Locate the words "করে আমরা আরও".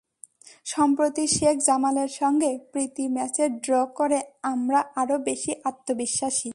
3.95-5.15